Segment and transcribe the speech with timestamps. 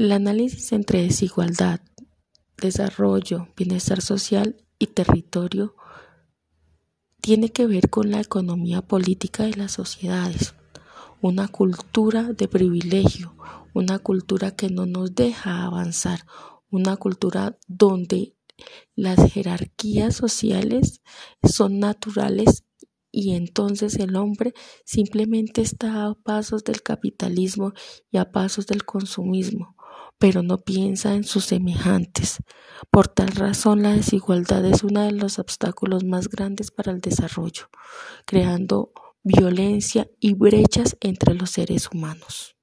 [0.00, 1.82] El análisis entre desigualdad,
[2.56, 5.74] desarrollo, bienestar social y territorio
[7.20, 10.54] tiene que ver con la economía política de las sociedades,
[11.20, 13.36] una cultura de privilegio,
[13.74, 16.24] una cultura que no nos deja avanzar,
[16.70, 18.34] una cultura donde
[18.94, 21.02] las jerarquías sociales
[21.42, 22.64] son naturales
[23.12, 24.54] y entonces el hombre
[24.86, 27.74] simplemente está a pasos del capitalismo
[28.10, 29.76] y a pasos del consumismo,
[30.20, 32.36] pero no piensa en sus semejantes.
[32.90, 37.70] Por tal razón la desigualdad es uno de los obstáculos más grandes para el desarrollo,
[38.26, 42.59] creando violencia y brechas entre los seres humanos.